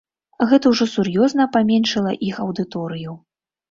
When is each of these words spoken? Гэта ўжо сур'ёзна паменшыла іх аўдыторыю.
Гэта 0.53 0.71
ўжо 0.71 0.87
сур'ёзна 0.95 1.49
паменшыла 1.59 2.19
іх 2.33 2.45
аўдыторыю. 2.49 3.11